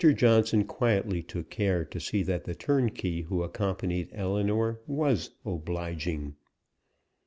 [0.15, 6.33] Johnson quietly took care to see that the turnkey who accompanied Ellinor was "obliging."